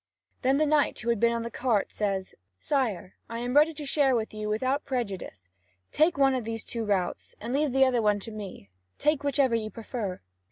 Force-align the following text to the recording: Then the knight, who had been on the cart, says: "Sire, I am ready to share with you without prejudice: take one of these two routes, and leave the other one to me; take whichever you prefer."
Then 0.41 0.57
the 0.57 0.65
knight, 0.65 0.99
who 1.01 1.09
had 1.09 1.19
been 1.19 1.31
on 1.31 1.43
the 1.43 1.51
cart, 1.51 1.93
says: 1.93 2.33
"Sire, 2.57 3.13
I 3.29 3.37
am 3.37 3.55
ready 3.55 3.71
to 3.75 3.85
share 3.85 4.15
with 4.15 4.33
you 4.33 4.49
without 4.49 4.83
prejudice: 4.83 5.47
take 5.91 6.17
one 6.17 6.33
of 6.33 6.43
these 6.43 6.63
two 6.63 6.83
routes, 6.83 7.35
and 7.39 7.53
leave 7.53 7.71
the 7.71 7.85
other 7.85 8.01
one 8.01 8.19
to 8.21 8.31
me; 8.31 8.71
take 8.97 9.23
whichever 9.23 9.53
you 9.53 9.69
prefer." 9.69 10.19